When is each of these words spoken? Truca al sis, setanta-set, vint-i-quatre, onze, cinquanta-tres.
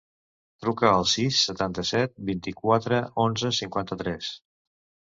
Truca 0.63 0.87
al 0.91 1.05
sis, 1.11 1.43
setanta-set, 1.51 2.15
vint-i-quatre, 2.33 3.05
onze, 3.29 3.55
cinquanta-tres. 3.63 4.37